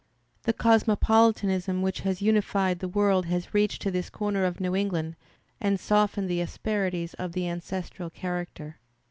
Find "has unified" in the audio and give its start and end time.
1.99-2.79